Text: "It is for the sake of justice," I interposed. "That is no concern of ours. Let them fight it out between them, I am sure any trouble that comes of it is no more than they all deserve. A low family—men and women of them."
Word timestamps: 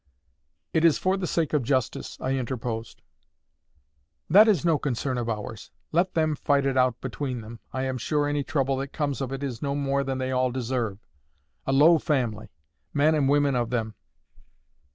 "It 0.73 0.83
is 0.83 0.97
for 0.97 1.15
the 1.15 1.27
sake 1.27 1.53
of 1.53 1.61
justice," 1.61 2.17
I 2.19 2.31
interposed. 2.33 3.03
"That 4.31 4.47
is 4.47 4.65
no 4.65 4.79
concern 4.79 5.19
of 5.19 5.29
ours. 5.29 5.69
Let 5.91 6.15
them 6.15 6.35
fight 6.35 6.65
it 6.65 6.75
out 6.75 6.99
between 7.01 7.41
them, 7.41 7.59
I 7.71 7.83
am 7.83 7.99
sure 7.99 8.27
any 8.27 8.43
trouble 8.43 8.77
that 8.77 8.93
comes 8.93 9.21
of 9.21 9.31
it 9.31 9.43
is 9.43 9.61
no 9.61 9.75
more 9.75 10.03
than 10.03 10.17
they 10.17 10.31
all 10.31 10.49
deserve. 10.49 10.97
A 11.67 11.71
low 11.71 11.99
family—men 11.99 13.13
and 13.13 13.29
women 13.29 13.55
of 13.55 13.69
them." 13.69 13.93